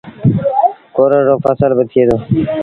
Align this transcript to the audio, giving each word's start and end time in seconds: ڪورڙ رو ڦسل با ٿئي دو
ڪورڙ 0.95 1.21
رو 1.27 1.35
ڦسل 1.43 1.71
با 1.77 1.83
ٿئي 1.91 2.01
دو 2.09 2.15